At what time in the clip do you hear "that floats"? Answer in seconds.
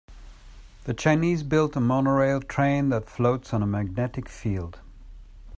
2.89-3.53